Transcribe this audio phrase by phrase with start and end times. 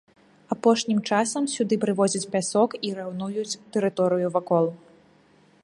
[0.53, 4.65] Апошнім часам сюды прывозяць пясок і раўнуюць тэрыторыю вакол.